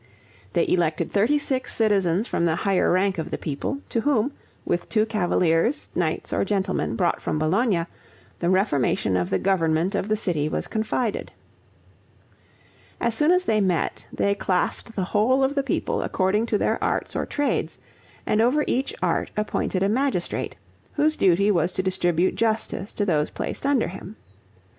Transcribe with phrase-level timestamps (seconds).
[0.53, 4.31] They elected thirty six citizens from the higher rank of the people, to whom,
[4.65, 7.85] with two cavaliers, knights or gentlemen, brought from Bologna,
[8.39, 11.31] the reformation of the government of the city was confided.
[12.99, 16.83] As soon as they met, they classed the whole of the people according to their
[16.83, 17.77] arts or trades,
[18.25, 20.55] and over each art appointed a magistrate,
[20.93, 24.15] whose duty was to distribute justice to those placed under him.